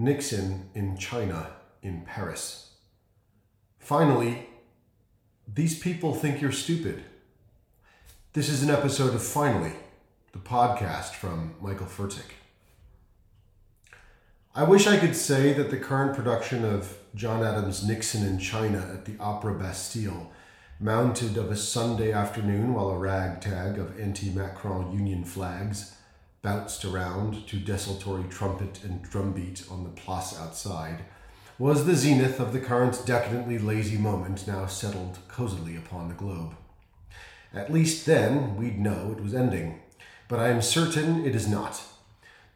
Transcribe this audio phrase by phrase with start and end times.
[0.00, 1.50] Nixon in China
[1.82, 2.70] in Paris.
[3.80, 4.46] Finally,
[5.52, 7.02] these people think you're stupid.
[8.32, 9.72] This is an episode of Finally,
[10.30, 12.30] the podcast from Michael Fertik.
[14.54, 18.78] I wish I could say that the current production of John Adams' Nixon in China
[18.94, 20.30] at the Opera Bastille,
[20.78, 25.96] mounted of a Sunday afternoon while a ragtag of anti Macron Union flags
[26.48, 31.04] bounced around to desultory trumpet and drumbeat on the place outside,
[31.58, 36.54] was the zenith of the current decadently lazy moment now settled cozily upon the globe.
[37.52, 39.80] At least then we'd know it was ending,
[40.26, 41.82] but I am certain it is not.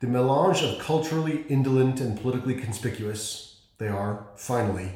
[0.00, 4.92] The melange of culturally indolent and politically conspicuous, they are, finally,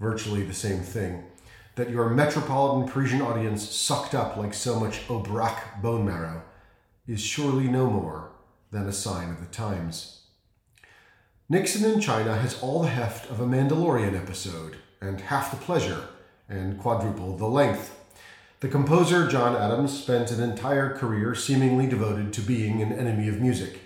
[0.00, 1.22] virtually the same thing,
[1.76, 6.42] that your metropolitan Parisian audience sucked up like so much Aubrac bone marrow,
[7.06, 8.31] is surely no more
[8.72, 10.22] than a sign of the times.
[11.48, 16.08] Nixon in China has all the heft of a Mandalorian episode, and half the pleasure,
[16.48, 17.94] and quadruple the length.
[18.60, 23.40] The composer John Adams spent an entire career seemingly devoted to being an enemy of
[23.40, 23.80] music.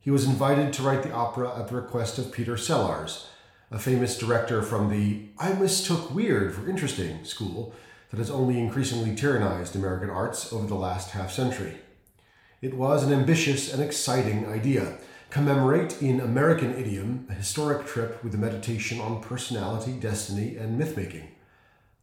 [0.00, 3.28] He was invited to write the opera at the request of Peter Sellars,
[3.70, 7.74] a famous director from the I mistook weird for interesting school
[8.10, 11.78] that has only increasingly tyrannized American arts over the last half century.
[12.62, 14.96] It was an ambitious and exciting idea.
[15.28, 20.96] Commemorate in American idiom a historic trip with a meditation on personality, destiny, and myth
[20.96, 21.28] making.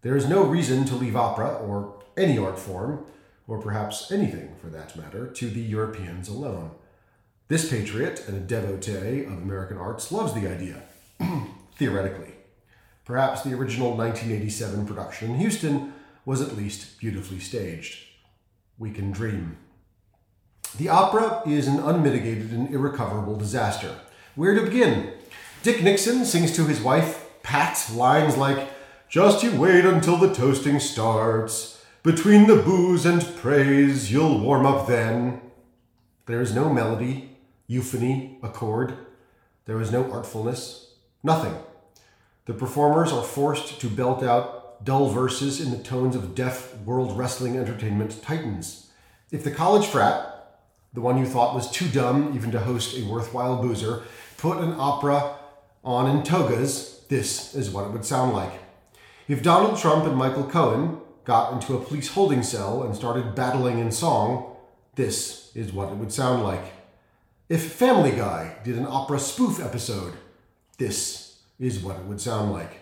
[0.03, 3.03] There is no reason to leave opera, or any art form,
[3.47, 6.71] or perhaps anything for that matter, to the Europeans alone.
[7.47, 10.83] This patriot and a devotee of American arts loves the idea,
[11.75, 12.33] theoretically.
[13.05, 15.93] Perhaps the original 1987 production in Houston
[16.25, 18.05] was at least beautifully staged.
[18.77, 19.57] We can dream.
[20.83, 23.95] The opera is an unmitigated and irrecoverable disaster.
[24.35, 25.13] Where to begin?
[25.61, 28.67] Dick Nixon sings to his wife, Pat, lines like,
[29.07, 31.81] Just you wait until the toasting starts.
[32.03, 35.39] Between the booze and praise, you'll warm up then.
[36.25, 37.29] There is no melody,
[37.65, 38.97] euphony, accord.
[39.63, 40.87] There is no artfulness,
[41.23, 41.55] nothing.
[42.43, 47.17] The performers are forced to belt out dull verses in the tones of deaf world
[47.17, 48.91] wrestling entertainment titans.
[49.31, 50.32] If the college frat,
[50.93, 54.03] the one you thought was too dumb even to host a worthwhile boozer,
[54.37, 55.35] put an opera
[55.83, 58.53] on in togas, this is what it would sound like.
[59.27, 63.79] If Donald Trump and Michael Cohen got into a police holding cell and started battling
[63.79, 64.55] in song,
[64.95, 66.73] this is what it would sound like.
[67.49, 70.13] If Family Guy did an opera spoof episode,
[70.77, 72.79] this is what it would sound like.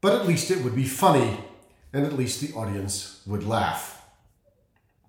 [0.00, 1.38] But at least it would be funny,
[1.92, 4.02] and at least the audience would laugh.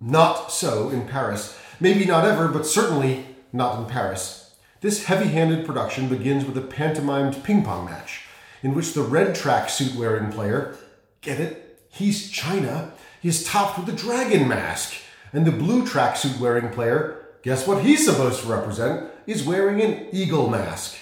[0.00, 1.56] Not so in Paris.
[1.80, 4.54] Maybe not ever, but certainly not in Paris.
[4.82, 8.26] This heavy handed production begins with a pantomimed ping pong match,
[8.62, 10.76] in which the red tracksuit wearing player,
[11.22, 11.80] get it?
[11.88, 12.92] He's China,
[13.22, 14.94] is topped with a dragon mask,
[15.32, 20.06] and the blue tracksuit wearing player, guess what he's supposed to represent, is wearing an
[20.12, 20.96] eagle mask.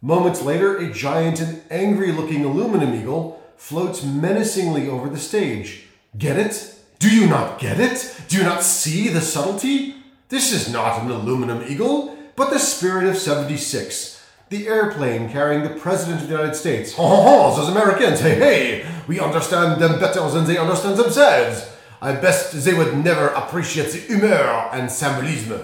[0.00, 5.84] Moments later, a giant and angry looking aluminum eagle floats menacingly over the stage.
[6.16, 6.74] Get it?
[6.98, 8.14] Do you not get it?
[8.28, 9.99] Do you not see the subtlety?
[10.30, 15.80] This is not an aluminum eagle, but the Spirit of 76, the airplane carrying the
[15.80, 16.94] President of the United States.
[16.94, 21.68] Ha ha ha, those Americans, hey hey, we understand them better than they understand themselves.
[22.00, 25.62] I best they would never appreciate the humor and symbolism.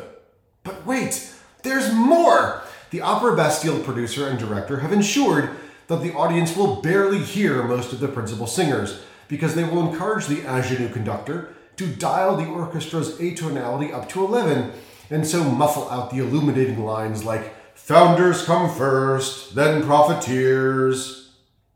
[0.65, 2.63] But wait, there's more!
[2.91, 5.51] The Opera Bastille producer and director have ensured
[5.87, 10.27] that the audience will barely hear most of the principal singers because they will encourage
[10.27, 14.73] the ingenue conductor to dial the orchestra's atonality up to 11
[15.11, 21.35] and so muffle out the illuminating lines like founders come first, then profiteers,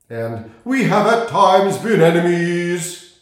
[0.09, 3.21] and we have at times been enemies,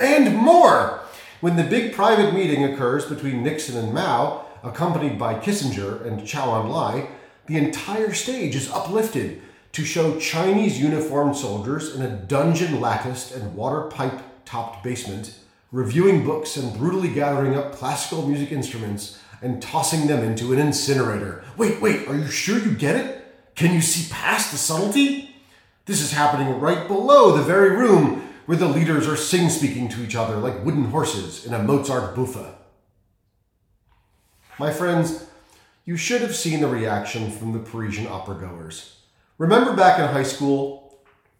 [0.00, 1.00] and more.
[1.40, 6.64] When the big private meeting occurs between Nixon and Mao, accompanied by Kissinger and Zhou
[6.64, 7.08] Enlai,
[7.46, 9.42] the entire stage is uplifted
[9.72, 15.38] to show Chinese uniformed soldiers in a dungeon latticed and water pipe topped basement
[15.74, 21.42] reviewing books and brutally gathering up classical music instruments and tossing them into an incinerator.
[21.56, 23.26] Wait, wait, are you sure you get it?
[23.56, 25.34] Can you see past the subtlety?
[25.86, 30.04] This is happening right below the very room where the leaders are sing speaking to
[30.04, 32.54] each other like wooden horses in a Mozart buffa.
[34.60, 35.26] My friends,
[35.84, 39.00] you should have seen the reaction from the Parisian opera goers.
[39.38, 40.83] Remember back in high school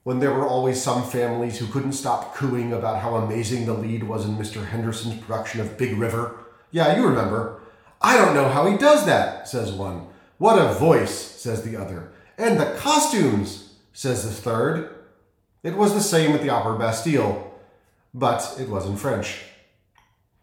[0.04, 4.04] when there were always some families who couldn't stop cooing about how amazing the lead
[4.04, 4.66] was in Mr.
[4.66, 6.36] Henderson's production of Big River.
[6.70, 7.60] Yeah, you remember.
[8.02, 10.06] I don't know how he does that, says one.
[10.36, 12.12] What a voice, says the other.
[12.36, 14.94] And the costumes, says the third.
[15.62, 17.54] It was the same at the Opera Bastille,
[18.12, 19.38] but it was in French.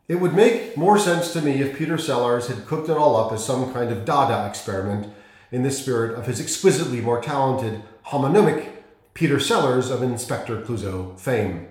[0.07, 3.31] It would make more sense to me if Peter Sellars had cooked it all up
[3.31, 5.13] as some kind of Dada experiment
[5.51, 8.80] in the spirit of his exquisitely more talented homonymic
[9.13, 11.67] Peter Sellers of Inspector Clouseau fame.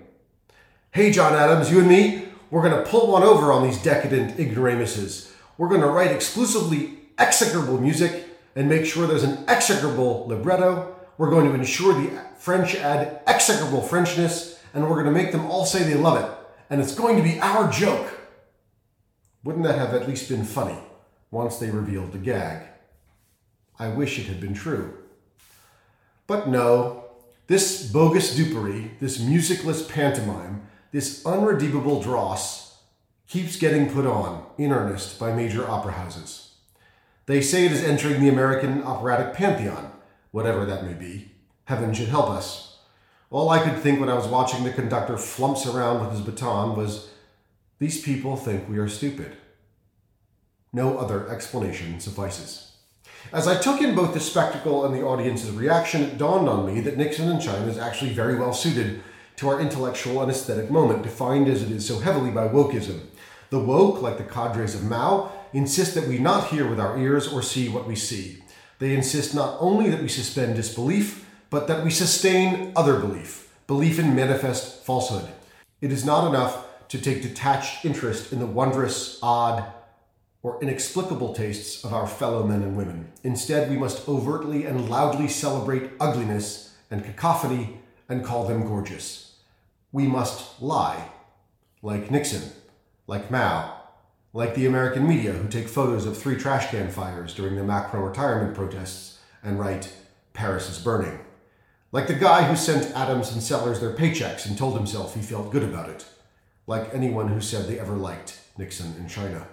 [0.92, 4.38] Hey, John Adams, you and me, we're going to pull one over on these decadent
[4.38, 5.32] ignoramuses.
[5.56, 10.94] We're going to write exclusively execrable music and make sure there's an execrable libretto.
[11.16, 15.46] We're going to ensure the French add execrable Frenchness, and we're going to make them
[15.46, 16.30] all say they love it.
[16.68, 18.18] And it's going to be our joke.
[19.44, 20.78] Wouldn't that have at least been funny
[21.30, 22.66] once they revealed the gag?
[23.78, 24.98] I wish it had been true.
[26.26, 27.09] But no,
[27.50, 30.62] this bogus dupery, this musicless pantomime,
[30.92, 32.78] this unredeemable dross
[33.26, 36.54] keeps getting put on in earnest by major opera houses.
[37.26, 39.90] They say it is entering the American operatic pantheon,
[40.30, 41.32] whatever that may be.
[41.64, 42.78] Heaven should help us.
[43.30, 46.76] All I could think when I was watching the conductor flumps around with his baton
[46.76, 47.10] was
[47.80, 49.32] these people think we are stupid.
[50.72, 52.69] No other explanation suffices.
[53.32, 56.80] As I took in both the spectacle and the audience's reaction, it dawned on me
[56.80, 59.02] that Nixon in China is actually very well suited
[59.36, 63.00] to our intellectual and aesthetic moment, defined as it is so heavily by wokeism.
[63.50, 67.32] The woke, like the cadres of Mao, insist that we not hear with our ears
[67.32, 68.42] or see what we see.
[68.80, 73.98] They insist not only that we suspend disbelief, but that we sustain other belief, belief
[73.98, 75.28] in manifest falsehood.
[75.80, 79.64] It is not enough to take detached interest in the wondrous, odd,
[80.42, 83.12] or inexplicable tastes of our fellow men and women.
[83.22, 89.36] Instead, we must overtly and loudly celebrate ugliness and cacophony and call them gorgeous.
[89.92, 91.10] We must lie,
[91.82, 92.50] like Nixon,
[93.06, 93.80] like Mao,
[94.32, 98.02] like the American media who take photos of three trash can fires during the Macron
[98.02, 99.92] retirement protests and write,
[100.32, 101.18] Paris is burning.
[101.92, 105.50] Like the guy who sent Adams and Sellars their paychecks and told himself he felt
[105.50, 106.06] good about it.
[106.66, 109.46] Like anyone who said they ever liked Nixon in China.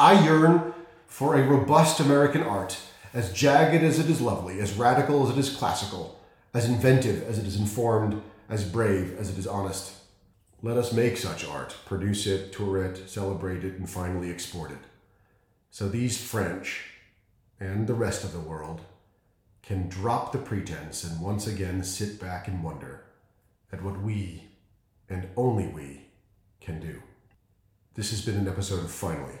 [0.00, 0.72] I yearn
[1.06, 2.78] for a robust American art,
[3.12, 6.18] as jagged as it is lovely, as radical as it is classical,
[6.54, 9.92] as inventive as it is informed, as brave as it is honest.
[10.62, 14.78] Let us make such art, produce it, tour it, celebrate it, and finally export it.
[15.70, 16.82] So these French
[17.60, 18.80] and the rest of the world
[19.62, 23.04] can drop the pretense and once again sit back and wonder
[23.70, 24.44] at what we,
[25.10, 26.06] and only we,
[26.58, 27.02] can do.
[27.96, 29.40] This has been an episode of Finally.